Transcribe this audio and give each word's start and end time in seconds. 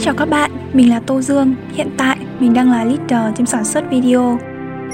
Xin 0.00 0.04
chào 0.04 0.14
các 0.14 0.28
bạn, 0.28 0.50
mình 0.72 0.90
là 0.90 1.00
Tô 1.06 1.20
Dương. 1.20 1.54
Hiện 1.72 1.90
tại, 1.98 2.16
mình 2.38 2.54
đang 2.54 2.70
là 2.70 2.84
leader 2.84 3.36
team 3.36 3.46
sản 3.46 3.64
xuất 3.64 3.90
video. 3.90 4.38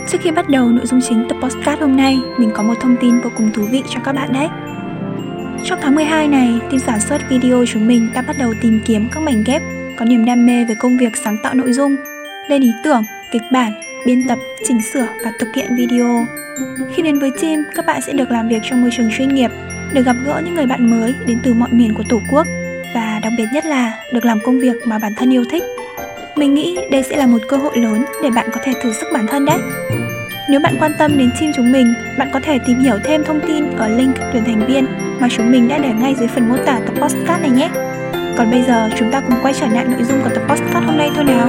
Trước 0.09 0.19
khi 0.21 0.31
bắt 0.31 0.49
đầu 0.49 0.69
nội 0.69 0.87
dung 0.87 1.01
chính 1.09 1.27
tập 1.29 1.37
podcast 1.43 1.81
hôm 1.81 1.97
nay, 1.97 2.19
mình 2.39 2.51
có 2.55 2.63
một 2.63 2.75
thông 2.81 2.97
tin 3.01 3.21
vô 3.21 3.31
cùng 3.37 3.51
thú 3.53 3.63
vị 3.71 3.83
cho 3.89 4.01
các 4.05 4.13
bạn 4.13 4.33
đấy. 4.33 4.49
Trong 5.65 5.79
tháng 5.83 5.95
12 5.95 6.29
này, 6.29 6.59
team 6.61 6.79
sản 6.79 7.01
xuất 7.01 7.23
video 7.31 7.65
chúng 7.67 7.87
mình 7.87 8.09
đã 8.15 8.23
bắt 8.23 8.37
đầu 8.39 8.55
tìm 8.63 8.81
kiếm 8.87 9.09
các 9.13 9.21
mảnh 9.21 9.45
ghép 9.47 9.63
có 9.99 10.05
niềm 10.05 10.25
đam 10.25 10.47
mê 10.47 10.65
về 10.65 10.75
công 10.75 10.99
việc 10.99 11.17
sáng 11.25 11.37
tạo 11.43 11.55
nội 11.55 11.73
dung, 11.73 11.97
lên 12.49 12.63
ý 12.63 12.71
tưởng, 12.85 13.05
kịch 13.33 13.43
bản, 13.53 13.73
biên 14.07 14.29
tập, 14.29 14.39
chỉnh 14.69 14.83
sửa 14.93 15.07
và 15.25 15.33
thực 15.39 15.49
hiện 15.55 15.77
video. 15.77 16.27
Khi 16.95 17.03
đến 17.03 17.19
với 17.19 17.31
team, 17.43 17.65
các 17.75 17.87
bạn 17.87 18.01
sẽ 18.07 18.13
được 18.13 18.31
làm 18.31 18.49
việc 18.49 18.63
trong 18.63 18.83
môi 18.83 18.91
trường 18.97 19.11
chuyên 19.17 19.35
nghiệp, 19.35 19.51
được 19.93 20.03
gặp 20.03 20.17
gỡ 20.25 20.43
những 20.45 20.55
người 20.55 20.67
bạn 20.67 20.91
mới 20.91 21.15
đến 21.27 21.39
từ 21.43 21.55
mọi 21.55 21.69
miền 21.73 21.95
của 21.95 22.05
Tổ 22.09 22.21
quốc 22.31 22.47
đặc 23.27 23.33
biệt 23.37 23.47
nhất 23.53 23.65
là 23.65 23.93
được 24.13 24.25
làm 24.25 24.41
công 24.41 24.59
việc 24.59 24.77
mà 24.85 24.99
bản 24.99 25.15
thân 25.15 25.35
yêu 25.35 25.45
thích. 25.51 25.63
Mình 26.37 26.55
nghĩ 26.55 26.79
đây 26.91 27.03
sẽ 27.03 27.17
là 27.17 27.27
một 27.27 27.39
cơ 27.49 27.57
hội 27.57 27.79
lớn 27.79 28.05
để 28.23 28.31
bạn 28.31 28.47
có 28.53 28.61
thể 28.65 28.73
thử 28.83 28.93
sức 28.93 29.07
bản 29.13 29.27
thân 29.27 29.45
đấy. 29.45 29.59
Nếu 30.51 30.61
bạn 30.61 30.77
quan 30.81 30.93
tâm 30.99 31.19
đến 31.19 31.31
team 31.41 31.53
chúng 31.57 31.73
mình, 31.73 31.95
bạn 32.19 32.31
có 32.33 32.41
thể 32.41 32.59
tìm 32.67 32.79
hiểu 32.79 32.99
thêm 33.05 33.25
thông 33.25 33.41
tin 33.47 33.71
ở 33.77 33.89
link 33.89 34.17
tuyển 34.33 34.45
thành 34.45 34.67
viên 34.67 34.87
mà 35.21 35.29
chúng 35.31 35.53
mình 35.53 35.69
đã 35.69 35.79
để 35.79 35.93
ngay 35.93 36.15
dưới 36.19 36.29
phần 36.29 36.49
mô 36.49 36.57
tả 36.57 36.81
tập 36.87 36.95
podcast 37.01 37.43
này 37.43 37.51
nhé. 37.51 37.71
Còn 38.39 38.51
bây 38.51 38.63
giờ 38.63 38.91
chúng 38.99 39.11
ta 39.13 39.21
cùng 39.21 39.39
quay 39.43 39.55
trở 39.61 39.67
lại 39.67 39.85
nội 39.85 40.05
dung 40.05 40.23
của 40.23 40.31
tập 40.35 40.43
podcast 40.49 40.87
hôm 40.87 40.97
nay 40.99 41.11
thôi 41.15 41.25
nào. 41.25 41.49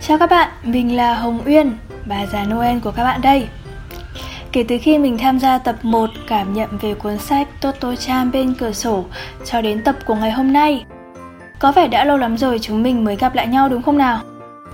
Chào 0.00 0.18
các 0.18 0.30
bạn, 0.30 0.48
mình 0.62 0.96
là 0.96 1.14
Hồng 1.14 1.40
Uyên, 1.46 1.72
bà 2.06 2.26
già 2.26 2.44
Noel 2.44 2.78
của 2.78 2.90
các 2.90 3.04
bạn 3.04 3.20
đây. 3.22 3.48
Kể 4.52 4.64
từ 4.68 4.78
khi 4.82 4.98
mình 4.98 5.18
tham 5.18 5.40
gia 5.40 5.58
tập 5.58 5.76
1 5.82 6.10
cảm 6.28 6.54
nhận 6.54 6.78
về 6.78 6.94
cuốn 6.94 7.18
sách 7.18 7.48
Toto 7.60 7.96
Chan 7.96 8.30
bên 8.30 8.54
cửa 8.54 8.72
sổ 8.72 9.04
cho 9.44 9.60
đến 9.60 9.82
tập 9.84 9.96
của 10.06 10.14
ngày 10.14 10.30
hôm 10.30 10.52
nay, 10.52 10.84
có 11.58 11.72
vẻ 11.72 11.88
đã 11.88 12.04
lâu 12.04 12.16
lắm 12.16 12.38
rồi 12.38 12.58
chúng 12.58 12.82
mình 12.82 13.04
mới 13.04 13.16
gặp 13.16 13.34
lại 13.34 13.46
nhau 13.46 13.68
đúng 13.68 13.82
không 13.82 13.98
nào? 13.98 14.20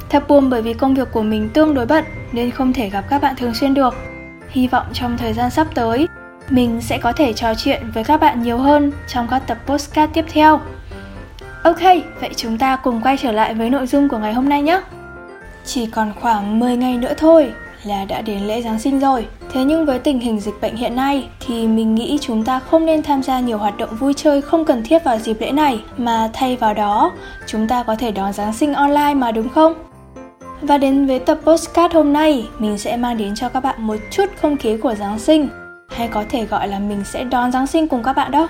Thật 0.08 0.28
buồn 0.28 0.50
bởi 0.50 0.62
vì 0.62 0.74
công 0.74 0.94
việc 0.94 1.08
của 1.12 1.22
mình 1.22 1.48
tương 1.48 1.74
đối 1.74 1.86
bận 1.86 2.04
nên 2.32 2.50
không 2.50 2.72
thể 2.72 2.88
gặp 2.88 3.04
các 3.08 3.22
bạn 3.22 3.36
thường 3.36 3.54
xuyên 3.54 3.74
được. 3.74 3.94
Hy 4.50 4.68
vọng 4.68 4.86
trong 4.92 5.18
thời 5.18 5.32
gian 5.32 5.50
sắp 5.50 5.66
tới, 5.74 6.08
mình 6.50 6.80
sẽ 6.80 6.98
có 6.98 7.12
thể 7.12 7.32
trò 7.32 7.54
chuyện 7.54 7.90
với 7.94 8.04
các 8.04 8.20
bạn 8.20 8.42
nhiều 8.42 8.58
hơn 8.58 8.92
trong 9.08 9.28
các 9.30 9.42
tập 9.46 9.58
postcard 9.66 10.12
tiếp 10.14 10.24
theo. 10.32 10.60
Ok, 11.62 11.82
vậy 12.20 12.30
chúng 12.36 12.58
ta 12.58 12.76
cùng 12.76 13.00
quay 13.02 13.16
trở 13.16 13.32
lại 13.32 13.54
với 13.54 13.70
nội 13.70 13.86
dung 13.86 14.08
của 14.08 14.18
ngày 14.18 14.34
hôm 14.34 14.48
nay 14.48 14.62
nhé. 14.62 14.80
Chỉ 15.64 15.86
còn 15.86 16.12
khoảng 16.20 16.60
10 16.60 16.76
ngày 16.76 16.96
nữa 16.96 17.12
thôi 17.16 17.52
là 17.84 18.04
đã 18.04 18.20
đến 18.20 18.40
lễ 18.42 18.62
Giáng 18.62 18.78
sinh 18.78 19.00
rồi. 19.00 19.26
Thế 19.52 19.64
nhưng 19.64 19.86
với 19.86 19.98
tình 19.98 20.20
hình 20.20 20.40
dịch 20.40 20.54
bệnh 20.60 20.76
hiện 20.76 20.96
nay 20.96 21.28
thì 21.46 21.66
mình 21.66 21.94
nghĩ 21.94 22.18
chúng 22.20 22.44
ta 22.44 22.58
không 22.58 22.86
nên 22.86 23.02
tham 23.02 23.22
gia 23.22 23.40
nhiều 23.40 23.58
hoạt 23.58 23.78
động 23.78 23.96
vui 23.96 24.14
chơi 24.14 24.42
không 24.42 24.64
cần 24.64 24.82
thiết 24.82 25.04
vào 25.04 25.18
dịp 25.18 25.40
lễ 25.40 25.52
này 25.52 25.80
mà 25.96 26.30
thay 26.32 26.56
vào 26.56 26.74
đó 26.74 27.12
chúng 27.46 27.68
ta 27.68 27.82
có 27.82 27.96
thể 27.96 28.10
đón 28.10 28.32
Giáng 28.32 28.52
sinh 28.52 28.74
online 28.74 29.14
mà 29.14 29.32
đúng 29.32 29.48
không? 29.48 29.74
Và 30.62 30.78
đến 30.78 31.06
với 31.06 31.18
tập 31.18 31.38
postcard 31.44 31.94
hôm 31.94 32.12
nay, 32.12 32.48
mình 32.58 32.78
sẽ 32.78 32.96
mang 32.96 33.16
đến 33.16 33.34
cho 33.34 33.48
các 33.48 33.60
bạn 33.60 33.86
một 33.86 33.96
chút 34.10 34.24
không 34.40 34.56
khí 34.56 34.76
của 34.76 34.94
Giáng 34.94 35.18
sinh 35.18 35.48
hay 35.88 36.08
có 36.08 36.24
thể 36.28 36.44
gọi 36.44 36.68
là 36.68 36.78
mình 36.78 37.04
sẽ 37.04 37.24
đón 37.24 37.52
Giáng 37.52 37.66
sinh 37.66 37.88
cùng 37.88 38.02
các 38.02 38.12
bạn 38.12 38.30
đó. 38.30 38.48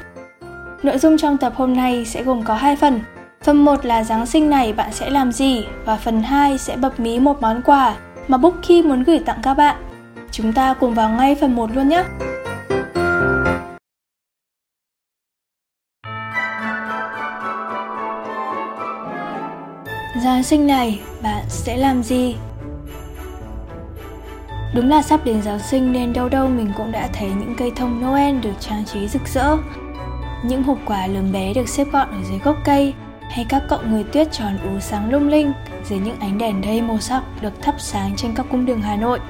Nội 0.82 0.98
dung 0.98 1.18
trong 1.18 1.36
tập 1.36 1.52
hôm 1.56 1.76
nay 1.76 2.04
sẽ 2.04 2.22
gồm 2.22 2.42
có 2.42 2.54
hai 2.54 2.76
phần. 2.76 3.00
Phần 3.44 3.64
1 3.64 3.84
là 3.84 4.04
Giáng 4.04 4.26
sinh 4.26 4.50
này 4.50 4.72
bạn 4.72 4.92
sẽ 4.92 5.10
làm 5.10 5.32
gì 5.32 5.66
và 5.84 5.96
phần 5.96 6.22
2 6.22 6.58
sẽ 6.58 6.76
bập 6.76 7.00
mí 7.00 7.20
một 7.20 7.42
món 7.42 7.62
quà 7.62 7.94
mà 8.28 8.38
Bookie 8.38 8.82
muốn 8.82 9.02
gửi 9.02 9.18
tặng 9.18 9.38
các 9.42 9.54
bạn. 9.54 9.76
Chúng 10.30 10.52
ta 10.52 10.74
cùng 10.74 10.94
vào 10.94 11.10
ngay 11.10 11.34
phần 11.34 11.56
1 11.56 11.70
luôn 11.74 11.88
nhé. 11.88 12.04
Giáng 20.24 20.42
sinh 20.42 20.66
này 20.66 21.00
bạn 21.22 21.44
sẽ 21.48 21.76
làm 21.76 22.02
gì? 22.02 22.36
Đúng 24.74 24.88
là 24.88 25.02
sắp 25.02 25.24
đến 25.24 25.42
Giáng 25.42 25.58
sinh 25.58 25.92
nên 25.92 26.12
đâu 26.12 26.28
đâu 26.28 26.48
mình 26.48 26.72
cũng 26.76 26.92
đã 26.92 27.08
thấy 27.12 27.28
những 27.28 27.54
cây 27.58 27.72
thông 27.76 28.00
Noel 28.00 28.38
được 28.38 28.54
trang 28.60 28.84
trí 28.84 29.08
rực 29.08 29.28
rỡ. 29.28 29.56
Những 30.44 30.62
hộp 30.62 30.78
quà 30.86 31.06
lớn 31.06 31.32
bé 31.32 31.54
được 31.54 31.68
xếp 31.68 31.86
gọn 31.92 32.08
ở 32.10 32.18
dưới 32.30 32.38
gốc 32.38 32.56
cây 32.64 32.94
hay 33.32 33.46
các 33.48 33.62
cậu 33.68 33.78
người 33.90 34.04
tuyết 34.04 34.32
tròn 34.32 34.58
ú 34.74 34.80
sáng 34.80 35.12
lung 35.12 35.28
linh 35.28 35.52
dưới 35.84 35.98
những 35.98 36.20
ánh 36.20 36.38
đèn 36.38 36.60
đầy 36.60 36.82
màu 36.82 37.00
sắc 37.00 37.22
được 37.40 37.62
thắp 37.62 37.74
sáng 37.78 38.16
trên 38.16 38.34
các 38.34 38.46
cung 38.50 38.66
đường 38.66 38.80
Hà 38.80 38.96
Nội. 38.96 39.20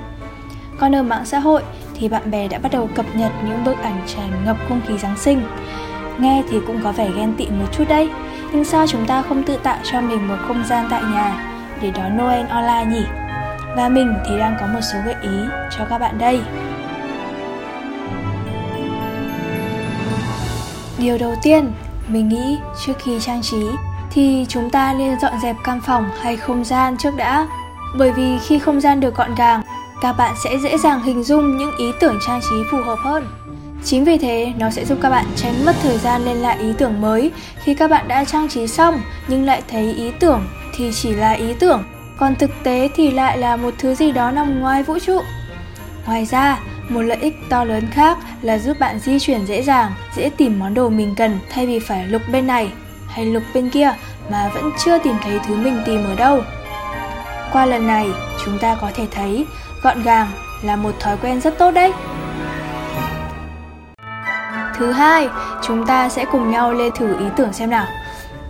Còn 0.78 0.94
ở 0.94 1.02
mạng 1.02 1.24
xã 1.24 1.38
hội 1.38 1.62
thì 1.94 2.08
bạn 2.08 2.30
bè 2.30 2.48
đã 2.48 2.58
bắt 2.58 2.72
đầu 2.72 2.88
cập 2.94 3.06
nhật 3.14 3.32
những 3.44 3.64
bức 3.64 3.78
ảnh 3.82 4.02
tràn 4.06 4.44
ngập 4.44 4.56
không 4.68 4.80
khí 4.86 4.98
Giáng 4.98 5.18
sinh. 5.18 5.42
Nghe 6.18 6.42
thì 6.50 6.58
cũng 6.66 6.80
có 6.84 6.92
vẻ 6.92 7.10
ghen 7.16 7.34
tị 7.36 7.46
một 7.46 7.66
chút 7.72 7.84
đấy, 7.88 8.10
nhưng 8.52 8.64
sao 8.64 8.86
chúng 8.86 9.06
ta 9.06 9.22
không 9.22 9.42
tự 9.42 9.56
tạo 9.56 9.78
cho 9.92 10.00
mình 10.00 10.28
một 10.28 10.36
không 10.48 10.64
gian 10.64 10.86
tại 10.90 11.02
nhà 11.02 11.54
để 11.82 11.90
đón 11.90 12.18
Noel 12.18 12.46
online 12.46 12.84
nhỉ? 12.84 13.04
Và 13.76 13.88
mình 13.88 14.14
thì 14.28 14.38
đang 14.38 14.56
có 14.60 14.66
một 14.66 14.80
số 14.92 14.98
gợi 15.04 15.16
ý 15.22 15.38
cho 15.78 15.84
các 15.90 15.98
bạn 15.98 16.18
đây. 16.18 16.40
Điều 20.98 21.18
đầu 21.18 21.34
tiên, 21.42 21.72
mình 22.08 22.28
nghĩ 22.28 22.58
trước 22.86 22.92
khi 22.98 23.20
trang 23.20 23.42
trí 23.42 23.66
thì 24.14 24.46
chúng 24.48 24.70
ta 24.70 24.94
nên 24.98 25.20
dọn 25.20 25.32
dẹp 25.42 25.56
căn 25.64 25.80
phòng 25.86 26.10
hay 26.20 26.36
không 26.36 26.64
gian 26.64 26.96
trước 26.96 27.16
đã. 27.16 27.46
Bởi 27.98 28.12
vì 28.12 28.38
khi 28.38 28.58
không 28.58 28.80
gian 28.80 29.00
được 29.00 29.14
gọn 29.14 29.34
gàng, 29.34 29.62
các 30.02 30.12
bạn 30.12 30.34
sẽ 30.44 30.58
dễ 30.58 30.78
dàng 30.78 31.02
hình 31.02 31.22
dung 31.22 31.56
những 31.56 31.76
ý 31.78 31.86
tưởng 32.00 32.18
trang 32.26 32.40
trí 32.40 32.56
phù 32.70 32.78
hợp 32.82 32.98
hơn. 33.02 33.26
Chính 33.84 34.04
vì 34.04 34.18
thế, 34.18 34.52
nó 34.58 34.70
sẽ 34.70 34.84
giúp 34.84 34.98
các 35.02 35.10
bạn 35.10 35.26
tránh 35.36 35.64
mất 35.64 35.76
thời 35.82 35.98
gian 35.98 36.24
lên 36.24 36.36
lại 36.36 36.58
ý 36.58 36.72
tưởng 36.78 37.00
mới 37.00 37.30
khi 37.64 37.74
các 37.74 37.90
bạn 37.90 38.08
đã 38.08 38.24
trang 38.24 38.48
trí 38.48 38.66
xong 38.66 39.00
nhưng 39.28 39.44
lại 39.44 39.62
thấy 39.68 39.92
ý 39.92 40.10
tưởng 40.20 40.46
thì 40.76 40.90
chỉ 40.94 41.12
là 41.12 41.32
ý 41.32 41.54
tưởng, 41.60 41.84
còn 42.18 42.34
thực 42.34 42.50
tế 42.62 42.88
thì 42.94 43.10
lại 43.10 43.38
là 43.38 43.56
một 43.56 43.74
thứ 43.78 43.94
gì 43.94 44.12
đó 44.12 44.30
nằm 44.30 44.60
ngoài 44.60 44.82
vũ 44.82 44.98
trụ. 44.98 45.20
Ngoài 46.06 46.24
ra, 46.24 46.60
một 46.88 47.02
lợi 47.02 47.18
ích 47.20 47.34
to 47.48 47.64
lớn 47.64 47.88
khác 47.90 48.18
là 48.42 48.58
giúp 48.58 48.78
bạn 48.78 48.98
di 48.98 49.18
chuyển 49.18 49.46
dễ 49.46 49.62
dàng, 49.62 49.92
dễ 50.16 50.30
tìm 50.36 50.58
món 50.58 50.74
đồ 50.74 50.88
mình 50.88 51.14
cần 51.16 51.38
thay 51.50 51.66
vì 51.66 51.78
phải 51.78 52.08
lục 52.08 52.22
bên 52.32 52.46
này 52.46 52.72
hay 53.12 53.26
lục 53.26 53.42
bên 53.54 53.70
kia 53.70 53.92
mà 54.30 54.50
vẫn 54.54 54.70
chưa 54.84 54.98
tìm 54.98 55.14
thấy 55.22 55.38
thứ 55.46 55.56
mình 55.56 55.82
tìm 55.86 56.04
ở 56.04 56.14
đâu. 56.14 56.40
Qua 57.52 57.66
lần 57.66 57.86
này, 57.86 58.06
chúng 58.44 58.58
ta 58.58 58.76
có 58.80 58.90
thể 58.94 59.06
thấy 59.10 59.46
gọn 59.82 60.02
gàng 60.02 60.26
là 60.62 60.76
một 60.76 60.92
thói 61.00 61.16
quen 61.22 61.40
rất 61.40 61.58
tốt 61.58 61.70
đấy. 61.70 61.92
Thứ 64.76 64.92
hai, 64.92 65.28
chúng 65.62 65.86
ta 65.86 66.08
sẽ 66.08 66.24
cùng 66.24 66.50
nhau 66.50 66.72
lên 66.72 66.92
thử 66.96 67.18
ý 67.18 67.26
tưởng 67.36 67.52
xem 67.52 67.70
nào. 67.70 67.86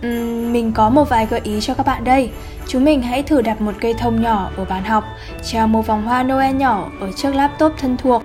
Uhm, 0.07 0.53
mình 0.53 0.71
có 0.71 0.89
một 0.89 1.09
vài 1.09 1.25
gợi 1.25 1.41
ý 1.43 1.61
cho 1.61 1.73
các 1.73 1.85
bạn 1.85 2.03
đây. 2.03 2.31
Chúng 2.67 2.85
mình 2.85 3.01
hãy 3.01 3.23
thử 3.23 3.41
đặt 3.41 3.61
một 3.61 3.71
cây 3.81 3.93
thông 3.93 4.21
nhỏ 4.21 4.49
ở 4.57 4.65
bàn 4.65 4.83
học, 4.83 5.03
treo 5.43 5.67
một 5.67 5.87
vòng 5.87 6.03
hoa 6.03 6.23
Noel 6.23 6.55
nhỏ 6.55 6.89
ở 6.99 7.11
trước 7.15 7.35
laptop 7.35 7.73
thân 7.77 7.97
thuộc, 7.97 8.23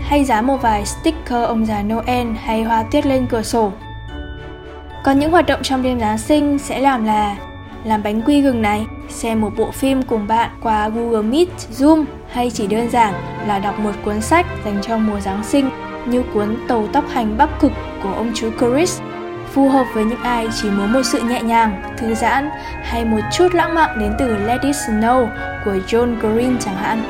hay 0.00 0.24
dán 0.24 0.46
một 0.46 0.62
vài 0.62 0.86
sticker 0.86 1.46
ông 1.46 1.66
già 1.66 1.82
Noel 1.82 2.28
hay 2.44 2.62
hoa 2.62 2.82
tuyết 2.82 3.06
lên 3.06 3.26
cửa 3.30 3.42
sổ. 3.42 3.72
Còn 5.04 5.18
những 5.18 5.30
hoạt 5.30 5.46
động 5.46 5.62
trong 5.62 5.82
đêm 5.82 6.00
Giáng 6.00 6.18
sinh 6.18 6.58
sẽ 6.58 6.80
làm 6.80 7.04
là 7.04 7.36
làm 7.84 8.02
bánh 8.02 8.22
quy 8.22 8.40
gừng 8.40 8.62
này, 8.62 8.86
xem 9.08 9.40
một 9.40 9.50
bộ 9.56 9.70
phim 9.70 10.02
cùng 10.02 10.26
bạn 10.26 10.50
qua 10.62 10.88
Google 10.88 11.22
Meet, 11.22 11.48
Zoom 11.78 12.04
hay 12.28 12.50
chỉ 12.50 12.66
đơn 12.66 12.90
giản 12.90 13.14
là 13.46 13.58
đọc 13.58 13.78
một 13.78 13.92
cuốn 14.04 14.20
sách 14.20 14.46
dành 14.64 14.78
cho 14.82 14.98
mùa 14.98 15.20
Giáng 15.20 15.44
sinh 15.44 15.70
như 16.06 16.22
cuốn 16.34 16.56
Tàu 16.68 16.86
tóc 16.92 17.04
hành 17.08 17.38
Bắc 17.38 17.60
Cực 17.60 17.72
của 18.02 18.12
ông 18.12 18.32
chú 18.34 18.50
Chris 18.58 19.00
phù 19.52 19.68
hợp 19.68 19.86
với 19.94 20.04
những 20.04 20.22
ai 20.22 20.48
chỉ 20.62 20.70
muốn 20.70 20.92
một 20.92 21.02
sự 21.02 21.20
nhẹ 21.20 21.42
nhàng, 21.42 21.82
thư 21.98 22.14
giãn 22.14 22.50
hay 22.82 23.04
một 23.04 23.20
chút 23.32 23.54
lãng 23.54 23.74
mạn 23.74 23.98
đến 23.98 24.12
từ 24.18 24.36
Let 24.36 24.60
It 24.62 24.76
Snow 24.76 25.28
của 25.64 25.74
John 25.88 26.16
Green 26.20 26.58
chẳng 26.58 26.76
hạn. 26.76 27.02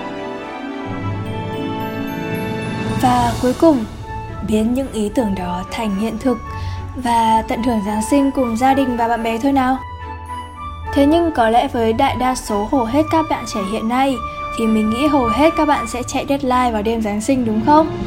Và 3.02 3.32
cuối 3.42 3.54
cùng, 3.60 3.84
biến 4.48 4.74
những 4.74 4.92
ý 4.92 5.10
tưởng 5.14 5.34
đó 5.34 5.64
thành 5.70 5.96
hiện 5.96 6.18
thực 6.18 6.38
và 7.04 7.42
tận 7.48 7.62
hưởng 7.62 7.80
Giáng 7.86 8.02
sinh 8.10 8.30
cùng 8.30 8.56
gia 8.56 8.74
đình 8.74 8.96
và 8.96 9.08
bạn 9.08 9.22
bè 9.22 9.38
thôi 9.38 9.52
nào. 9.52 9.78
Thế 10.94 11.06
nhưng 11.06 11.30
có 11.32 11.48
lẽ 11.48 11.68
với 11.68 11.92
đại 11.92 12.16
đa 12.20 12.34
số 12.34 12.68
hầu 12.72 12.84
hết 12.84 13.02
các 13.10 13.24
bạn 13.30 13.44
trẻ 13.54 13.60
hiện 13.72 13.88
nay 13.88 14.14
thì 14.58 14.66
mình 14.66 14.90
nghĩ 14.90 15.06
hầu 15.06 15.26
hết 15.26 15.54
các 15.56 15.68
bạn 15.68 15.86
sẽ 15.86 16.02
chạy 16.02 16.26
deadline 16.28 16.70
vào 16.72 16.82
đêm 16.82 17.02
Giáng 17.02 17.20
sinh 17.20 17.44
đúng 17.44 17.60
không? 17.66 17.98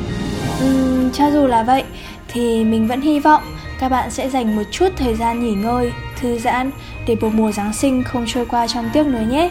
Uhm, 0.66 1.12
cho 1.12 1.32
dù 1.32 1.48
là 1.48 1.64
vậy 1.64 1.84
thì 2.28 2.64
mình 2.64 2.88
vẫn 2.88 3.02
hy 3.02 3.20
vọng 3.20 3.44
các 3.80 3.90
bạn 3.90 4.12
sẽ 4.12 4.30
dành 4.30 4.56
một 4.56 4.64
chút 4.72 4.88
thời 4.98 5.16
gian 5.16 5.44
nghỉ 5.44 5.54
ngơi, 5.54 5.92
thư 6.16 6.40
giãn 6.40 6.72
để 7.08 7.16
một 7.22 7.30
mùa 7.34 7.52
Giáng 7.52 7.74
sinh 7.74 8.04
không 8.04 8.26
trôi 8.28 8.46
qua 8.46 8.68
trong 8.68 8.90
tiếc 8.94 9.08
nuối 9.08 9.26
nhé. 9.26 9.50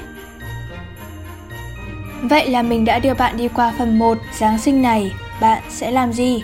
Vậy 2.22 2.48
là 2.48 2.62
mình 2.62 2.84
đã 2.84 2.98
đưa 2.98 3.14
bạn 3.14 3.36
đi 3.36 3.48
qua 3.48 3.72
phần 3.78 3.98
1 3.98 4.18
Giáng 4.38 4.58
sinh 4.58 4.82
này, 4.82 5.12
bạn 5.40 5.62
sẽ 5.68 5.90
làm 5.90 6.12
gì? 6.12 6.42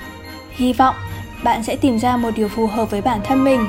Hy 0.51 0.73
vọng 0.73 0.95
bạn 1.45 1.63
sẽ 1.63 1.77
tìm 1.77 1.99
ra 1.99 2.17
một 2.17 2.31
điều 2.37 2.49
phù 2.49 2.67
hợp 2.67 2.91
với 2.91 3.01
bản 3.03 3.21
thân 3.25 3.45
mình. 3.45 3.67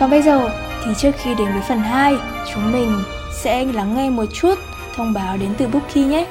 Còn 0.00 0.10
bây 0.10 0.22
giờ 0.22 0.50
thì 0.84 0.90
trước 0.98 1.14
khi 1.16 1.34
đến 1.34 1.48
với 1.52 1.62
phần 1.68 1.78
2, 1.78 2.16
chúng 2.54 2.72
mình 2.72 2.90
sẽ 3.32 3.64
lắng 3.64 3.96
nghe 3.96 4.10
một 4.10 4.24
chút 4.32 4.58
thông 4.96 5.12
báo 5.12 5.36
đến 5.36 5.48
từ 5.58 5.66
Bookie 5.66 6.04
nhé. 6.04 6.26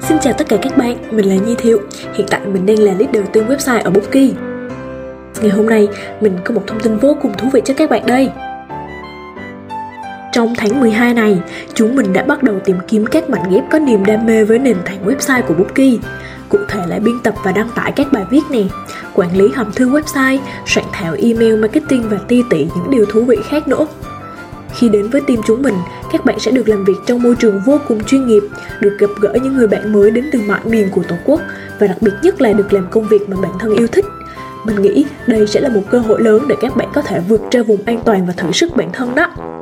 Xin 0.00 0.18
chào 0.20 0.32
tất 0.32 0.48
cả 0.48 0.56
các 0.62 0.76
bạn, 0.76 0.96
mình 1.10 1.28
là 1.28 1.34
Nhi 1.34 1.54
Thiệu 1.58 1.80
Hiện 2.14 2.26
tại 2.30 2.40
mình 2.46 2.66
đang 2.66 2.78
là 2.78 2.92
leader 2.98 3.24
tiên 3.32 3.46
website 3.48 3.82
ở 3.82 3.90
Bookie 3.90 4.30
Ngày 5.40 5.50
hôm 5.50 5.66
nay, 5.66 5.88
mình 6.20 6.38
có 6.44 6.54
một 6.54 6.62
thông 6.66 6.80
tin 6.80 6.96
vô 6.96 7.16
cùng 7.22 7.32
thú 7.38 7.48
vị 7.52 7.62
cho 7.64 7.74
các 7.74 7.90
bạn 7.90 8.06
đây 8.06 8.30
trong 10.34 10.54
tháng 10.54 10.80
12 10.80 11.14
này, 11.14 11.38
chúng 11.74 11.96
mình 11.96 12.12
đã 12.12 12.22
bắt 12.22 12.42
đầu 12.42 12.58
tìm 12.64 12.76
kiếm 12.88 13.06
các 13.06 13.30
mảnh 13.30 13.42
ghép 13.50 13.64
có 13.70 13.78
niềm 13.78 14.04
đam 14.04 14.26
mê 14.26 14.44
với 14.44 14.58
nền 14.58 14.76
tảng 14.84 15.06
website 15.06 15.42
của 15.42 15.54
Bookie. 15.54 15.98
Cụ 16.48 16.58
thể 16.68 16.80
là 16.88 16.98
biên 16.98 17.20
tập 17.20 17.34
và 17.44 17.52
đăng 17.52 17.68
tải 17.74 17.92
các 17.92 18.12
bài 18.12 18.24
viết 18.30 18.40
nè, 18.50 18.62
quản 19.14 19.36
lý 19.36 19.48
hòm 19.48 19.72
thư 19.72 19.90
website, 19.90 20.38
soạn 20.66 20.86
thảo 20.92 21.16
email 21.22 21.56
marketing 21.56 22.08
và 22.08 22.18
ti 22.28 22.42
tị 22.50 22.58
những 22.58 22.90
điều 22.90 23.04
thú 23.04 23.24
vị 23.24 23.36
khác 23.48 23.68
nữa. 23.68 23.86
Khi 24.74 24.88
đến 24.88 25.08
với 25.08 25.20
team 25.20 25.38
chúng 25.46 25.62
mình, 25.62 25.74
các 26.12 26.24
bạn 26.24 26.38
sẽ 26.38 26.50
được 26.50 26.68
làm 26.68 26.84
việc 26.84 26.96
trong 27.06 27.22
môi 27.22 27.34
trường 27.34 27.60
vô 27.66 27.78
cùng 27.88 28.04
chuyên 28.04 28.26
nghiệp, 28.26 28.42
được 28.80 28.96
gặp 28.98 29.10
gỡ 29.20 29.32
những 29.42 29.56
người 29.56 29.68
bạn 29.68 29.92
mới 29.92 30.10
đến 30.10 30.24
từ 30.32 30.40
mọi 30.48 30.60
miền 30.64 30.88
của 30.90 31.02
Tổ 31.08 31.16
quốc 31.24 31.40
và 31.80 31.86
đặc 31.86 31.96
biệt 32.00 32.12
nhất 32.22 32.40
là 32.40 32.52
được 32.52 32.72
làm 32.72 32.86
công 32.90 33.08
việc 33.08 33.28
mà 33.28 33.36
bản 33.42 33.52
thân 33.58 33.76
yêu 33.76 33.86
thích. 33.86 34.04
Mình 34.64 34.82
nghĩ 34.82 35.04
đây 35.26 35.46
sẽ 35.46 35.60
là 35.60 35.68
một 35.68 35.82
cơ 35.90 35.98
hội 35.98 36.22
lớn 36.22 36.44
để 36.48 36.56
các 36.60 36.76
bạn 36.76 36.88
có 36.94 37.02
thể 37.02 37.20
vượt 37.28 37.40
ra 37.50 37.62
vùng 37.62 37.80
an 37.86 38.00
toàn 38.04 38.26
và 38.26 38.32
thử 38.36 38.52
sức 38.52 38.76
bản 38.76 38.88
thân 38.92 39.14
đó. 39.14 39.53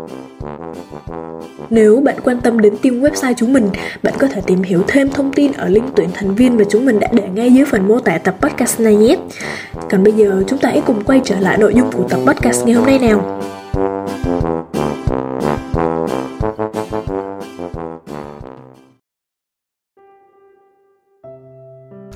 Nếu 1.70 2.00
bạn 2.04 2.16
quan 2.24 2.40
tâm 2.40 2.60
đến 2.60 2.76
team 2.82 3.00
website 3.00 3.34
chúng 3.36 3.52
mình, 3.52 3.70
bạn 4.02 4.14
có 4.18 4.28
thể 4.28 4.40
tìm 4.46 4.62
hiểu 4.62 4.82
thêm 4.88 5.10
thông 5.10 5.32
tin 5.32 5.52
ở 5.52 5.68
link 5.68 5.96
tuyển 5.96 6.08
thành 6.14 6.34
viên 6.34 6.56
mà 6.56 6.64
chúng 6.70 6.84
mình 6.84 7.00
đã 7.00 7.08
để 7.12 7.28
ngay 7.34 7.52
dưới 7.52 7.64
phần 7.64 7.88
mô 7.88 8.00
tả 8.00 8.18
tập 8.18 8.36
podcast 8.40 8.80
này 8.80 8.96
nhé. 8.96 9.16
Còn 9.90 10.04
bây 10.04 10.12
giờ 10.12 10.44
chúng 10.46 10.58
ta 10.58 10.68
hãy 10.68 10.82
cùng 10.86 11.04
quay 11.04 11.20
trở 11.24 11.40
lại 11.40 11.58
nội 11.58 11.74
dung 11.76 11.92
của 11.92 12.04
tập 12.08 12.20
podcast 12.26 12.66
ngày 12.66 12.74
hôm 12.74 12.86
nay 12.86 12.98
nào. 12.98 13.40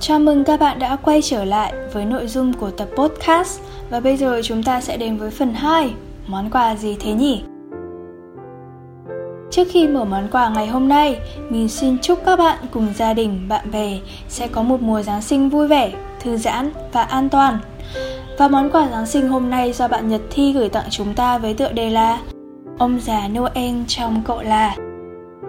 Chào 0.00 0.18
mừng 0.18 0.44
các 0.44 0.60
bạn 0.60 0.78
đã 0.78 0.96
quay 0.96 1.22
trở 1.22 1.44
lại 1.44 1.72
với 1.92 2.04
nội 2.04 2.26
dung 2.26 2.52
của 2.52 2.70
tập 2.70 2.88
podcast 2.96 3.60
và 3.90 4.00
bây 4.00 4.16
giờ 4.16 4.40
chúng 4.44 4.62
ta 4.62 4.80
sẽ 4.80 4.96
đến 4.96 5.16
với 5.16 5.30
phần 5.30 5.54
2. 5.54 5.94
Món 6.26 6.50
quà 6.50 6.76
gì 6.76 6.96
thế 7.00 7.12
nhỉ? 7.12 7.42
Trước 9.56 9.68
khi 9.70 9.88
mở 9.88 10.04
món 10.04 10.28
quà 10.32 10.48
ngày 10.48 10.66
hôm 10.66 10.88
nay, 10.88 11.20
mình 11.50 11.68
xin 11.68 11.98
chúc 12.02 12.18
các 12.26 12.38
bạn 12.38 12.58
cùng 12.70 12.88
gia 12.96 13.14
đình, 13.14 13.48
bạn 13.48 13.70
bè 13.72 13.98
sẽ 14.28 14.48
có 14.48 14.62
một 14.62 14.82
mùa 14.82 15.02
Giáng 15.02 15.22
sinh 15.22 15.48
vui 15.48 15.68
vẻ, 15.68 15.92
thư 16.20 16.36
giãn 16.36 16.70
và 16.92 17.02
an 17.02 17.28
toàn. 17.28 17.58
Và 18.38 18.48
món 18.48 18.70
quà 18.70 18.88
Giáng 18.88 19.06
sinh 19.06 19.28
hôm 19.28 19.50
nay 19.50 19.72
do 19.72 19.88
bạn 19.88 20.08
Nhật 20.08 20.20
Thi 20.30 20.52
gửi 20.52 20.68
tặng 20.68 20.86
chúng 20.90 21.14
ta 21.14 21.38
với 21.38 21.54
tựa 21.54 21.72
đề 21.72 21.90
là 21.90 22.20
Ông 22.78 23.00
già 23.00 23.28
Noel 23.28 23.74
trong 23.86 24.22
cậu 24.26 24.42
là 24.42 24.76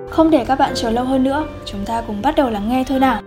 Không 0.10 0.32
để 0.32 0.46
các 0.46 0.60
bạn 0.60 0.72
chờ 0.76 0.90
lâu 0.90 1.06
hơn 1.06 1.24
nữa, 1.24 1.48
chúng 1.66 1.86
ta 1.86 2.02
cùng 2.08 2.22
bắt 2.22 2.36
đầu 2.36 2.50
lắng 2.50 2.70
nghe 2.70 2.84
thôi 2.88 3.00
nào. 3.00 3.22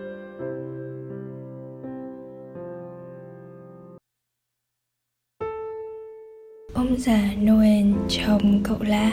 Ông 6.74 6.96
già 6.98 7.18
Noel 7.42 7.86
trong 8.08 8.60
cậu 8.64 8.78
là 8.80 9.10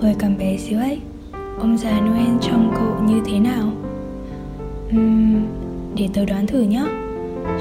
Hồi 0.00 0.14
còn 0.20 0.38
bé 0.38 0.56
xíu 0.56 0.78
ấy. 0.78 0.98
Ông 1.58 1.78
già 1.78 2.00
Noel 2.00 2.38
trông 2.40 2.72
cậu 2.74 3.06
như 3.08 3.22
thế 3.26 3.38
nào? 3.38 3.72
Uhm, 4.96 5.46
để 5.96 6.08
tớ 6.14 6.24
đoán 6.24 6.46
thử 6.46 6.60
nhé 6.60 6.84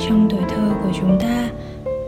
Trong 0.07 0.27
tuổi 0.29 0.41
thơ 0.49 0.73
của 0.83 0.91
chúng 0.99 1.17
ta 1.19 1.49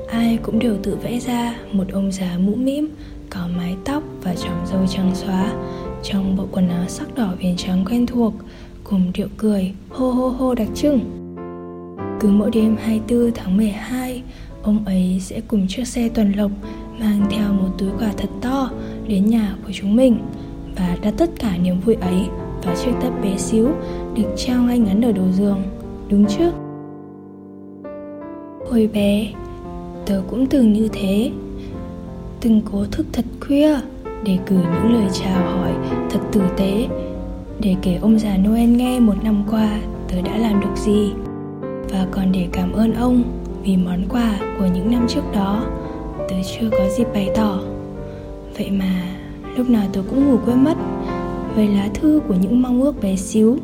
Ai 0.07 0.39
cũng 0.44 0.60
đều 0.60 0.78
tự 0.83 0.98
vẽ 1.04 1.19
ra 1.19 1.56
một 1.72 1.83
ông 1.92 2.12
già 2.12 2.38
mũ 2.39 2.56
mĩm 2.56 2.88
Có 3.30 3.39
mái 3.57 3.75
tóc 3.86 4.04
và 4.24 4.36
tròng 4.36 4.66
râu 4.72 4.88
trắng 4.88 5.12
xóa. 5.16 5.54
Trong 6.04 6.36
bộ 6.36 6.48
quần 6.51 6.69
áo 6.69 6.86
sắc 6.88 7.16
đỏ 7.16 7.34
viền 7.39 7.56
trắng 7.57 7.86
quen 7.89 8.06
thuộc 8.06 8.34
Cùng 8.84 9.12
điệu 9.13 9.27
cười 9.38 9.72
hô 9.89 10.12
hô 10.12 10.30
hô 10.30 10.56
đặc 10.56 10.68
trưng. 10.75 11.00
Cứ 12.19 12.30
mỗi 12.30 12.50
đêm 12.54 12.75
24 12.84 13.31
tháng 13.36 13.57
12 13.57 14.24
Ông 14.63 14.86
ấy 14.86 15.18
sẽ 15.22 15.42
cùng 15.48 15.68
chiếc 15.68 15.88
xe 15.88 16.10
tuần 16.10 16.31
lộc 16.31 16.51
mang 17.00 17.27
theo 17.30 17.54
một 17.54 17.69
túi 17.77 17.89
quà 18.00 18.12
thật 18.18 18.30
to 18.42 18.72
đến 19.12 19.25
nhà 19.25 19.56
của 19.66 19.72
chúng 19.74 19.96
mình 19.96 20.18
và 20.75 20.98
đặt 21.02 21.13
tất 21.18 21.30
cả 21.40 21.58
niềm 21.63 21.80
vui 21.86 21.96
ấy 21.96 22.28
vào 22.63 22.75
chiếc 22.75 22.92
tắp 23.02 23.10
bé 23.24 23.38
xíu 23.38 23.68
được 24.16 24.34
treo 24.38 24.62
ngay 24.62 24.80
ngắn 24.80 25.06
ở 25.06 25.12
đầu 25.12 25.25
giường. 25.31 25.62
Đúng 26.10 26.25
chứ? 26.25 26.52
Hồi 28.69 28.90
bé, 28.94 29.28
tớ 30.06 30.22
cũng 30.30 30.46
từng 30.46 30.74
như 30.74 30.90
thế. 30.94 31.31
Từng 32.42 32.62
cố 32.72 32.86
thức 32.92 33.06
thật 33.13 33.25
khuya 33.48 33.80
để 34.24 34.38
gửi 34.48 34.63
những 34.63 34.94
lời 34.94 35.08
chào 35.13 35.44
hỏi 35.44 35.74
thật 36.10 36.19
tử 36.31 36.42
tế, 36.58 36.88
để 37.60 37.75
kể 37.81 37.96
ông 38.02 38.19
già 38.19 38.38
noel 38.38 38.69
nghe 38.69 39.00
một 39.00 39.24
năm 39.24 39.44
qua 39.52 39.80
tớ 40.10 40.22
đã 40.22 40.38
làm 40.38 40.60
được 40.62 40.75
gì. 40.75 41.12
Và 41.90 42.08
còn 42.12 42.31
để 42.31 42.48
cảm 42.52 42.72
ơn 42.72 42.94
ông 42.94 43.24
vì 43.63 43.78
món 43.78 44.04
quà 44.10 44.40
của 44.60 44.66
những 44.75 44.92
năm 44.92 45.06
trước 45.08 45.24
đó. 45.34 45.63
Tớ 46.30 46.36
chưa 46.44 46.69
có 46.72 46.90
dịp 46.98 47.08
bày 47.13 47.30
tỏ 47.36 47.60
vậy 48.62 48.72
mà, 48.72 49.03
lúc 49.58 49.70
nào 49.70 49.84
tôi 49.94 50.03
cũng 50.10 50.25
ngủ 50.25 50.38
quên 50.46 50.63
mất 50.63 50.77
với 51.56 51.68
lá 51.68 51.89
thư 51.94 52.22
của 52.27 52.36
những 52.41 52.62
mong 52.62 52.82
ước 52.82 53.01
bé 53.01 53.15
xíu 53.15 53.58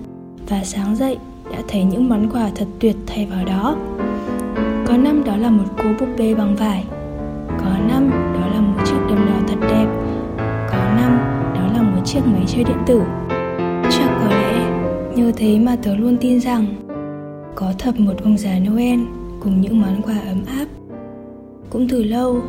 và 0.50 0.64
sáng 0.64 0.96
dậy 0.96 1.18
đã 1.52 1.58
thấy 1.68 1.84
những 1.84 2.10
món 2.10 2.30
quà 2.30 2.52
thật 2.56 2.66
tuyệt 2.80 2.96
thay 3.08 3.26
vào 3.26 3.46
đó. 3.46 3.78
Có 4.88 4.98
năm 4.98 5.24
đó 5.24 5.38
là 5.38 5.50
một 5.50 5.64
cô 5.78 5.84
búp 6.00 6.08
bê 6.18 6.36
bằng 6.36 6.56
vải, 6.56 6.84
có 7.48 7.78
năm 7.88 8.10
đó 8.10 8.48
là 8.48 8.62
một 8.62 8.82
chiếc 8.86 9.00
đầm 9.10 9.26
đỏ 9.26 9.40
thật 9.48 9.58
đẹp, 9.62 9.88
có 10.72 10.78
năm 10.78 11.20
đó 11.56 11.68
là 11.74 11.82
một 11.82 12.02
chiếc 12.06 12.22
máy 12.26 12.44
chơi 12.48 12.64
điện 12.64 12.78
tử. 12.86 13.02
Chắc 13.92 14.18
có 14.20 14.30
lẽ 14.30 14.70
nhờ 15.16 15.32
thế 15.36 15.60
mà 15.60 15.76
tớ 15.84 15.96
luôn 15.96 16.18
tin 16.18 16.40
rằng 16.40 16.66
có 17.56 17.74
thật 17.80 18.00
một 18.00 18.24
ông 18.24 18.38
già 18.38 18.60
noel 18.60 19.00
cùng 19.40 19.62
những 19.62 19.82
món 19.82 20.02
quà 20.02 20.20
ấm 20.28 20.42
áp. 20.48 20.66
Cũng 21.70 21.88
từ 21.90 22.04
lâu, 22.04 22.42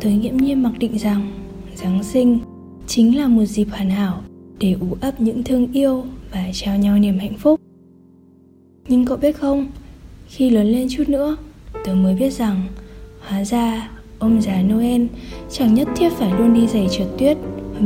tớ 0.00 0.10
nghiễm 0.10 0.36
nhiên 0.36 0.62
mặc 0.62 0.72
định 0.78 0.98
rằng 0.98 1.39
giáng 1.82 2.02
sinh 2.02 2.38
chính 2.86 3.18
là 3.18 3.28
một 3.28 3.44
dịp 3.44 3.66
hoàn 3.70 3.90
hảo 3.90 4.22
để 4.58 4.76
ủ 4.80 4.96
ấp 5.00 5.20
những 5.20 5.44
thương 5.44 5.72
yêu 5.72 6.04
và 6.32 6.44
trao 6.52 6.78
nhau 6.78 6.98
niềm 6.98 7.18
hạnh 7.18 7.36
phúc. 7.38 7.60
Nhưng 8.88 9.06
cậu 9.06 9.16
biết 9.16 9.36
không, 9.36 9.66
khi 10.26 10.50
lớn 10.50 10.66
lên 10.66 10.88
chút 10.90 11.08
nữa, 11.08 11.36
tớ 11.84 11.94
mới 11.94 12.14
biết 12.14 12.32
rằng 12.32 12.62
hóa 13.20 13.44
ra 13.44 13.90
ông 14.18 14.42
già 14.42 14.62
noel 14.62 15.02
chẳng 15.50 15.74
nhất 15.74 15.88
thiết 15.96 16.12
phải 16.12 16.30
luôn 16.38 16.54
đi 16.54 16.66
giày 16.66 16.88
trượt 16.90 17.06
tuyết 17.18 17.36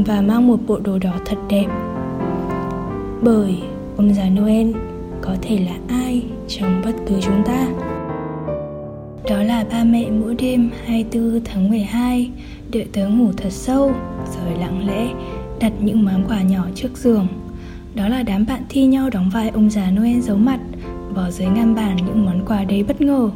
và 0.06 0.20
mang 0.20 0.46
một 0.46 0.60
bộ 0.66 0.78
đồ 0.78 0.98
đỏ 0.98 1.18
thật 1.24 1.38
đẹp. 1.48 1.66
Bởi 3.22 3.54
ông 3.96 4.14
già 4.14 4.30
noel 4.30 4.70
có 5.20 5.36
thể 5.42 5.58
là 5.58 5.76
ai 5.88 6.22
trong 6.48 6.82
bất 6.84 6.92
cứ 7.06 7.14
chúng 7.20 7.42
ta? 7.46 7.68
Đó 9.30 9.42
là 9.42 9.64
ba 9.70 9.84
mẹ 9.84 10.10
mỗi 10.10 10.34
đêm 10.34 10.70
24 10.84 11.40
tháng 11.44 11.70
12 11.70 12.30
đợi 12.72 12.86
tớ 12.92 13.08
ngủ 13.08 13.32
thật 13.36 13.52
sâu 13.52 13.92
rồi 14.36 14.58
lặng 14.58 14.86
lẽ 14.86 15.14
đặt 15.60 15.72
những 15.80 16.04
món 16.04 16.24
quà 16.28 16.42
nhỏ 16.42 16.66
trước 16.74 16.98
giường. 16.98 17.26
Đó 17.94 18.08
là 18.08 18.22
đám 18.22 18.46
bạn 18.46 18.62
thi 18.68 18.86
nhau 18.86 19.10
đóng 19.10 19.30
vai 19.30 19.48
ông 19.48 19.70
già 19.70 19.90
Noel 19.90 20.20
giấu 20.20 20.36
mặt, 20.36 20.60
bỏ 21.14 21.30
dưới 21.30 21.48
ngăn 21.48 21.74
bàn 21.74 21.96
những 21.96 22.24
món 22.24 22.44
quà 22.46 22.64
đầy 22.64 22.82
bất 22.82 23.00
ngờ. 23.00 23.30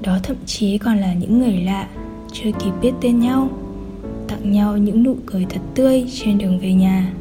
Đó 0.00 0.18
thậm 0.22 0.36
chí 0.46 0.78
còn 0.78 0.98
là 0.98 1.14
những 1.14 1.38
người 1.38 1.60
lạ, 1.60 1.88
chưa 2.32 2.50
kịp 2.52 2.72
biết 2.82 2.92
tên 3.00 3.20
nhau, 3.20 3.48
tặng 4.28 4.52
nhau 4.52 4.76
những 4.76 5.02
nụ 5.02 5.16
cười 5.26 5.46
thật 5.48 5.60
tươi 5.74 6.06
trên 6.12 6.38
đường 6.38 6.58
về 6.58 6.72
nhà. 6.72 7.12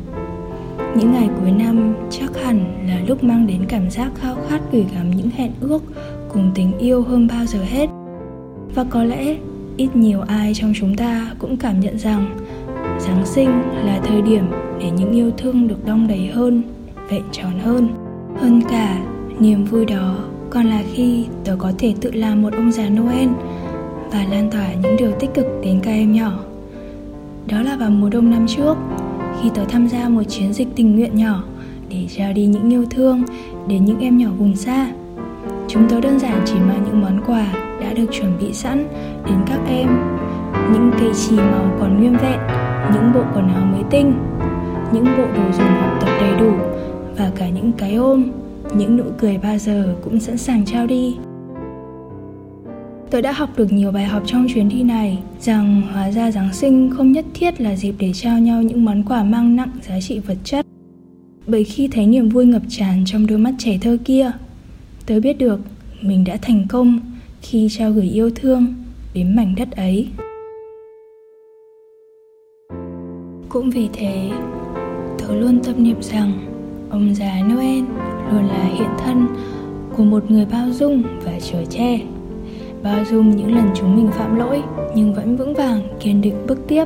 Những 0.95 1.12
ngày 1.12 1.29
cuối 1.39 1.51
năm 1.51 1.95
chắc 2.09 2.43
hẳn 2.43 2.88
là 2.88 3.01
lúc 3.07 3.24
mang 3.24 3.48
đến 3.48 3.65
cảm 3.67 3.89
giác 3.89 4.12
khao 4.15 4.36
khát 4.50 4.62
gửi 4.71 4.86
gắm 4.95 5.12
những 5.15 5.29
hẹn 5.29 5.51
ước 5.62 5.83
cùng 6.33 6.51
tình 6.55 6.77
yêu 6.77 7.03
hơn 7.03 7.27
bao 7.27 7.45
giờ 7.45 7.59
hết 7.63 7.89
và 8.75 8.83
có 8.83 9.03
lẽ 9.03 9.36
ít 9.79 9.95
nhiều 9.95 10.21
ai 10.21 10.53
trong 10.55 10.74
chúng 10.75 10.95
ta 10.95 11.33
cũng 11.39 11.57
cảm 11.57 11.79
nhận 11.79 11.98
rằng 11.98 12.38
giáng 13.00 13.25
sinh 13.25 13.50
là 13.86 14.00
thời 14.03 14.21
điểm 14.21 14.43
để 14.79 14.91
những 14.91 15.12
yêu 15.12 15.31
thương 15.38 15.67
được 15.67 15.86
đong 15.86 16.07
đầy 16.07 16.27
hơn 16.27 16.62
vẹn 17.09 17.24
tròn 17.31 17.59
hơn 17.59 17.88
hơn 18.41 18.62
cả 18.69 19.01
niềm 19.39 19.65
vui 19.65 19.86
đó 19.86 20.17
còn 20.50 20.65
là 20.65 20.83
khi 20.93 21.25
tớ 21.45 21.55
có 21.59 21.71
thể 21.77 21.93
tự 22.01 22.12
làm 22.12 22.41
một 22.41 22.53
ông 22.53 22.71
già 22.71 22.89
Noel 22.89 23.29
và 24.12 24.25
lan 24.31 24.50
tỏa 24.51 24.74
những 24.74 24.98
điều 24.98 25.12
tích 25.12 25.29
cực 25.33 25.45
đến 25.63 25.79
các 25.83 25.91
em 25.91 26.13
nhỏ. 26.13 26.39
Đó 27.48 27.62
là 27.62 27.77
vào 27.77 27.89
mùa 27.89 28.09
đông 28.09 28.31
năm 28.31 28.45
trước, 28.48 28.77
khi 29.41 29.50
tớ 29.53 29.65
tham 29.69 29.88
gia 29.88 30.09
một 30.09 30.24
chiến 30.24 30.53
dịch 30.53 30.67
tình 30.75 30.95
nguyện 30.95 31.15
nhỏ 31.15 31.43
để 31.89 32.07
trao 32.17 32.33
đi 32.33 32.45
những 32.45 32.69
yêu 32.69 32.86
thương 32.89 33.24
đến 33.67 33.86
những 33.86 34.00
em 34.00 34.17
nhỏ 34.17 34.29
vùng 34.38 34.55
xa. 34.55 34.91
Chúng 35.67 35.89
tớ 35.89 36.01
đơn 36.01 36.19
giản 36.19 36.41
chỉ 36.45 36.53
mang 36.53 36.83
những 36.86 37.01
món 37.01 37.21
quà 37.27 37.68
đã 37.81 37.93
được 37.93 38.05
chuẩn 38.12 38.38
bị 38.39 38.53
sẵn 38.53 38.88
đến 39.25 39.38
các 39.48 39.59
em, 39.67 39.88
những 40.74 40.91
cây 41.00 41.09
chì 41.13 41.36
màu 41.36 41.77
còn 41.79 42.00
nguyên 42.00 42.17
vẹn, 42.17 42.39
những 42.93 43.12
bộ 43.13 43.21
quần 43.33 43.48
áo 43.48 43.65
mới 43.65 43.83
tinh, 43.89 44.13
những 44.93 45.05
bộ 45.05 45.25
đồ 45.36 45.51
dùng 45.51 45.67
học 45.67 45.98
tập 46.01 46.09
đầy 46.21 46.39
đủ 46.39 46.51
và 47.17 47.31
cả 47.36 47.50
những 47.50 47.71
cái 47.71 47.95
ôm, 47.95 48.31
những 48.74 48.98
nụ 48.98 49.03
cười 49.17 49.38
bao 49.38 49.57
giờ 49.57 49.95
cũng 50.03 50.19
sẵn 50.19 50.38
sàng 50.38 50.65
trao 50.65 50.88
đi. 50.88 51.15
Tôi 53.12 53.21
đã 53.21 53.31
học 53.31 53.50
được 53.57 53.71
nhiều 53.71 53.91
bài 53.91 54.05
học 54.05 54.24
trong 54.25 54.48
chuyến 54.53 54.69
đi 54.69 54.83
này 54.83 55.17
rằng 55.41 55.81
hóa 55.93 56.12
ra 56.12 56.31
Giáng 56.31 56.53
sinh 56.53 56.89
không 56.98 57.12
nhất 57.12 57.25
thiết 57.33 57.62
là 57.62 57.75
dịp 57.75 57.95
để 58.00 58.12
trao 58.13 58.39
nhau 58.39 58.62
những 58.62 58.86
món 58.86 59.03
quà 59.03 59.24
mang 59.24 59.55
nặng 59.55 59.71
giá 59.88 60.01
trị 60.01 60.19
vật 60.19 60.38
chất. 60.43 60.65
Bởi 61.48 61.63
khi 61.63 61.88
thấy 61.88 62.07
niềm 62.07 62.29
vui 62.29 62.45
ngập 62.45 62.62
tràn 62.69 63.03
trong 63.05 63.27
đôi 63.27 63.38
mắt 63.38 63.53
trẻ 63.57 63.77
thơ 63.81 63.98
kia, 64.05 64.31
tớ 65.05 65.19
biết 65.19 65.38
được 65.38 65.59
mình 66.01 66.24
đã 66.24 66.38
thành 66.41 66.65
công 66.69 67.00
khi 67.41 67.67
trao 67.72 67.91
gửi 67.91 68.05
yêu 68.05 68.29
thương 68.36 68.74
đến 69.13 69.36
mảnh 69.36 69.55
đất 69.58 69.72
ấy. 69.72 70.08
Cũng 73.50 73.69
vì 73.69 73.89
thế, 73.93 74.31
tớ 75.17 75.36
luôn 75.36 75.60
tâm 75.63 75.84
niệm 75.84 76.01
rằng 76.01 76.31
ông 76.89 77.15
già 77.15 77.41
Noel 77.41 77.84
luôn 78.31 78.48
là 78.48 78.63
hiện 78.63 78.89
thân 78.98 79.27
của 79.98 80.03
một 80.03 80.31
người 80.31 80.46
bao 80.46 80.72
dung 80.72 81.03
và 81.24 81.39
chở 81.39 81.65
che. 81.69 82.00
Bao 82.84 83.05
dung 83.05 83.36
những 83.36 83.55
lần 83.55 83.69
chúng 83.75 83.96
mình 83.96 84.12
phạm 84.12 84.36
lỗi 84.36 84.62
nhưng 84.96 85.13
vẫn 85.13 85.38
vững 85.38 85.53
vàng 85.53 85.81
kiên 86.00 86.22
định 86.22 86.36
bước 86.48 86.58
tiếp. 86.67 86.86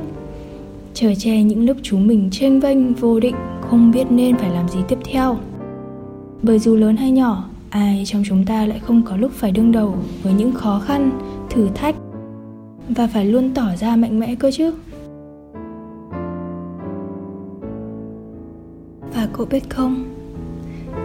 Chở 0.94 1.14
che 1.18 1.42
những 1.42 1.66
lúc 1.66 1.76
chúng 1.82 2.06
mình 2.06 2.28
tranh 2.32 2.60
vênh 2.60 2.94
vô 2.94 3.20
định 3.20 3.36
không 3.60 3.90
biết 3.90 4.04
nên 4.10 4.36
phải 4.36 4.50
làm 4.50 4.68
gì 4.68 4.78
tiếp 4.88 4.98
theo. 5.04 5.38
Bởi 6.42 6.58
dù 6.58 6.76
lớn 6.76 6.96
hay 6.96 7.10
nhỏ 7.10 7.48
ai 7.74 8.02
trong 8.06 8.22
chúng 8.26 8.44
ta 8.44 8.66
lại 8.66 8.78
không 8.78 9.02
có 9.02 9.16
lúc 9.16 9.32
phải 9.32 9.52
đương 9.52 9.72
đầu 9.72 9.94
với 10.22 10.32
những 10.32 10.52
khó 10.52 10.82
khăn, 10.86 11.10
thử 11.50 11.68
thách 11.74 11.94
và 12.88 13.06
phải 13.06 13.24
luôn 13.24 13.54
tỏ 13.54 13.76
ra 13.76 13.96
mạnh 13.96 14.20
mẽ 14.20 14.34
cơ 14.34 14.50
chứ? 14.50 14.74
Và 19.14 19.28
cậu 19.32 19.46
biết 19.46 19.70
không? 19.70 20.04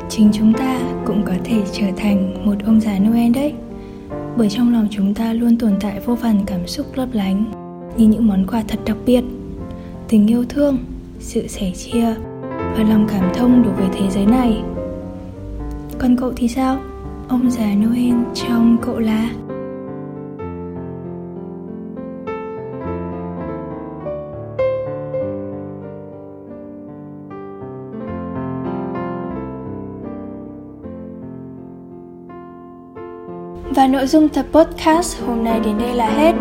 Chính 0.10 0.30
chúng 0.34 0.54
ta 0.54 0.80
cũng 1.06 1.24
có 1.26 1.34
thể 1.44 1.64
trở 1.72 1.88
thành 1.98 2.46
một 2.46 2.56
ông 2.66 2.82
già 2.82 3.00
noel 3.00 3.32
đấy. 3.32 3.54
Bởi 4.38 4.50
trong 4.50 4.74
lòng 4.74 4.88
chúng 4.92 5.14
ta 5.14 5.34
luôn 5.34 5.58
tồn 5.58 5.72
tại 5.80 6.00
vô 6.06 6.16
vàn 6.16 6.36
cảm 6.46 6.68
xúc 6.68 6.86
lấp 6.96 7.10
lánh, 7.14 7.52
như 7.98 8.08
những 8.08 8.28
món 8.28 8.48
quà 8.48 8.64
thật 8.68 8.80
đặc 8.86 8.98
biệt, 9.06 9.24
tình 10.08 10.28
yêu 10.28 10.46
thương, 10.50 10.78
sự 11.20 11.48
sẻ 11.48 11.72
chia 11.72 12.16
và 12.56 12.84
lòng 12.90 13.08
cảm 13.10 13.32
thông 13.34 13.64
đối 13.64 13.74
với 13.74 13.88
thế 13.94 14.10
giới 14.10 14.26
này 14.26 14.64
còn 16.00 16.16
cậu 16.18 16.34
thì 16.36 16.48
sao 16.48 16.80
ông 17.28 17.52
già 17.52 17.66
noel 17.76 18.16
trong 18.36 18.78
cậu 18.82 19.00
là 19.00 19.30
Và 33.76 33.88
nội 33.88 34.08
dung 34.08 34.30
tập 34.30 34.46
podcast 34.52 35.22
hôm 35.22 35.44
nay 35.44 35.60
đến 35.60 35.78
đây 35.78 35.94
là 35.96 36.10
hết. 36.10 36.34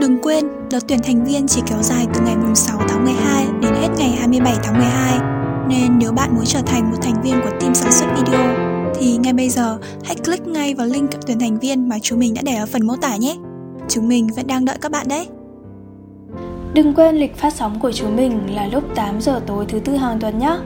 Đừng 0.00 0.18
quên, 0.22 0.44
đợt 0.70 0.78
tuyển 0.88 0.98
thành 1.04 1.24
viên 1.24 1.46
chỉ 1.48 1.62
kéo 1.66 1.82
dài 1.82 2.06
từ 2.14 2.20
ngày 2.20 2.36
6 2.54 2.78
tháng 2.88 3.04
12 3.04 3.46
đến 3.62 3.72
hết 3.74 3.88
ngày 3.98 4.10
27 4.10 4.54
tháng 4.62 4.78
12. 4.78 5.39
Nên 5.70 5.98
nếu 5.98 6.12
bạn 6.12 6.34
muốn 6.34 6.44
trở 6.44 6.60
thành 6.66 6.90
một 6.90 6.96
thành 7.02 7.22
viên 7.22 7.40
của 7.44 7.50
team 7.60 7.74
sản 7.74 7.92
xuất 7.92 8.06
video, 8.16 8.54
thì 8.94 9.16
ngay 9.16 9.32
bây 9.32 9.48
giờ, 9.48 9.78
hãy 10.04 10.16
click 10.16 10.46
ngay 10.46 10.74
vào 10.74 10.86
link 10.86 11.10
tuyển 11.26 11.38
thành 11.38 11.58
viên 11.58 11.88
mà 11.88 11.98
chúng 12.02 12.18
mình 12.18 12.34
đã 12.34 12.42
để 12.44 12.54
ở 12.54 12.66
phần 12.66 12.86
mô 12.86 12.96
tả 12.96 13.16
nhé. 13.16 13.36
Chúng 13.88 14.08
mình 14.08 14.28
vẫn 14.36 14.46
đang 14.46 14.64
đợi 14.64 14.76
các 14.80 14.92
bạn 14.92 15.08
đấy. 15.08 15.28
Đừng 16.74 16.94
quên 16.94 17.16
lịch 17.16 17.36
phát 17.36 17.54
sóng 17.54 17.80
của 17.80 17.92
chúng 17.92 18.16
mình 18.16 18.54
là 18.54 18.66
lúc 18.66 18.84
8 18.94 19.20
giờ 19.20 19.40
tối 19.46 19.64
thứ 19.68 19.78
tư 19.78 19.96
hàng 19.96 20.20
tuần 20.20 20.38
nhé. 20.38 20.56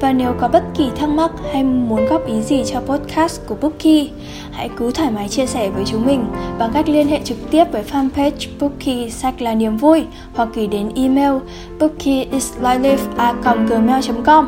Và 0.00 0.12
nếu 0.12 0.34
có 0.40 0.48
bất 0.48 0.62
kỳ 0.74 0.90
thắc 0.96 1.08
mắc 1.08 1.30
hay 1.52 1.64
muốn 1.64 2.06
góp 2.06 2.26
ý 2.26 2.42
gì 2.42 2.62
cho 2.66 2.80
podcast 2.80 3.40
của 3.46 3.54
Bookie, 3.60 4.06
hãy 4.52 4.70
cứ 4.76 4.90
thoải 4.90 5.10
mái 5.10 5.28
chia 5.28 5.46
sẻ 5.46 5.70
với 5.70 5.84
chúng 5.86 6.06
mình 6.06 6.24
bằng 6.58 6.70
cách 6.74 6.88
liên 6.88 7.08
hệ 7.08 7.20
trực 7.24 7.50
tiếp 7.50 7.64
với 7.72 7.82
fanpage 7.90 8.48
Bookie 8.60 9.10
sách 9.10 9.42
là 9.42 9.54
niềm 9.54 9.76
vui 9.76 10.04
hoặc 10.34 10.48
gửi 10.54 10.66
đến 10.66 10.92
email 10.96 11.32
bookieislightlife.gmail.com 11.78 14.46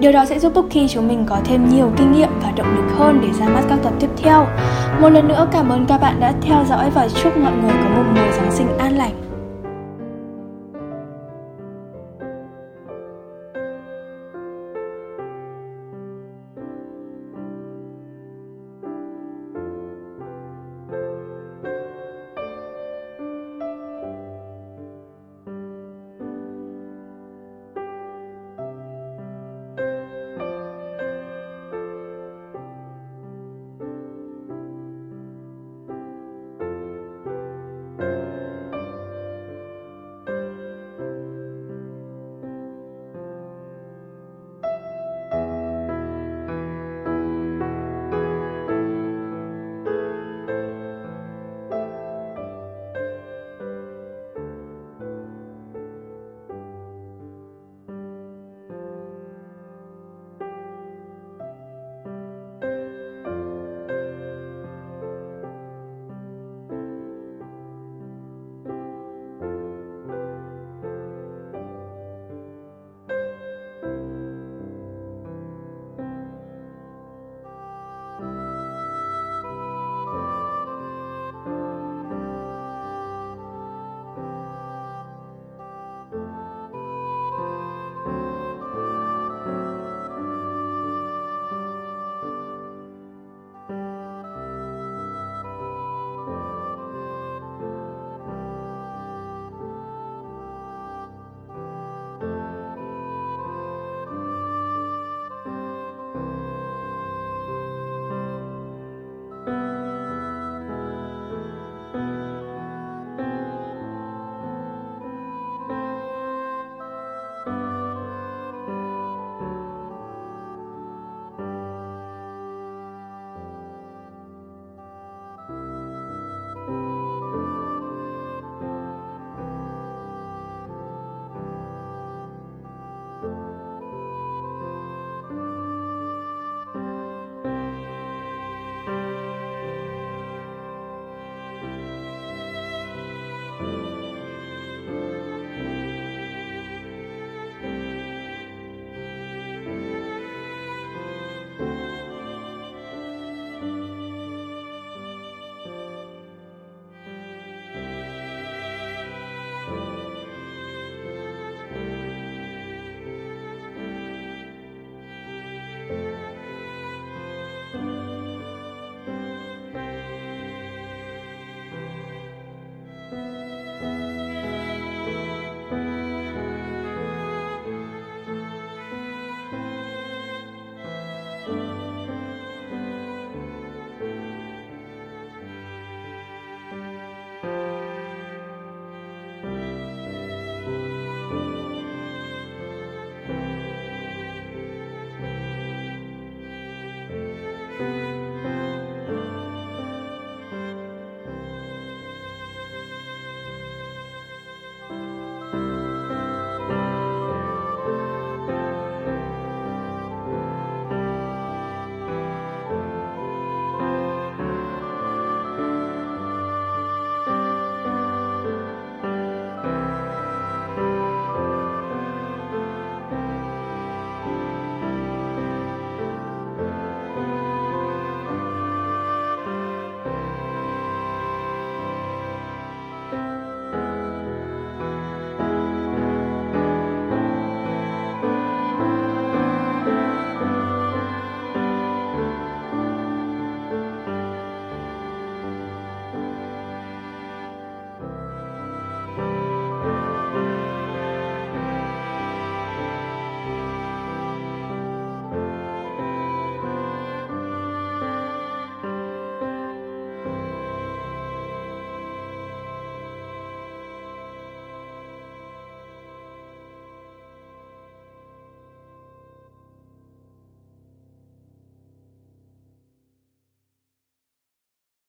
Điều 0.00 0.12
đó 0.12 0.24
sẽ 0.24 0.38
giúp 0.38 0.54
Bookie 0.54 0.88
chúng 0.88 1.08
mình 1.08 1.24
có 1.28 1.40
thêm 1.44 1.68
nhiều 1.68 1.92
kinh 1.96 2.12
nghiệm 2.12 2.30
và 2.42 2.50
động 2.56 2.76
lực 2.76 2.96
hơn 2.96 3.20
để 3.22 3.28
ra 3.38 3.48
mắt 3.48 3.62
các 3.68 3.78
tập 3.82 3.92
tiếp 4.00 4.10
theo. 4.16 4.46
Một 5.00 5.08
lần 5.08 5.28
nữa 5.28 5.48
cảm 5.52 5.68
ơn 5.68 5.86
các 5.88 5.98
bạn 5.98 6.20
đã 6.20 6.32
theo 6.42 6.64
dõi 6.68 6.90
và 6.90 7.08
chúc 7.22 7.36
mọi 7.36 7.52
người 7.52 7.72
có 7.72 7.88
một 7.96 8.04
mùa 8.14 8.32
Giáng 8.36 8.52
sinh 8.52 8.78
an 8.78 8.96
lành. 8.96 9.23